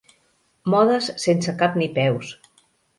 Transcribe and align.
Modes 0.75 1.11
sense 1.27 1.57
cap 1.63 1.81
ni 1.83 1.93
peus. 2.01 2.37